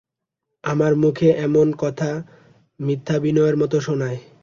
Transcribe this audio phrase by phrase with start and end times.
[0.63, 2.09] আমার মুখে এমন কথা
[2.79, 4.19] মিথ্যা বিনয়ের মতো শোনায়।